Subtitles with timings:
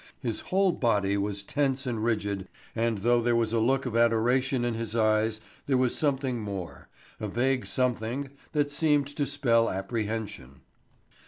[0.19, 4.65] His whole body was tense and rigid and though there was a look of adoration
[4.65, 10.61] in his eyes there was something more—a vague something that seemed to spell apprehension.